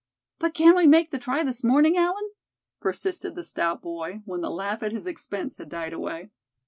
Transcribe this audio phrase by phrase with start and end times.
[0.39, 2.27] "But can we make the try this morning, Allan?"
[2.79, 6.31] persisted the stout boy, when the laugh at his expense had died away.